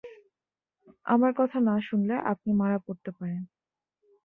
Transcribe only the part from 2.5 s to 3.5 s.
মারা পড়তে পারেন।